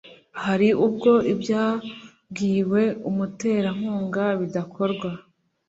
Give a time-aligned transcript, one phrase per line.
[0.43, 5.09] Hari ubwo ibyabwiwe umuterankunga bidakorwa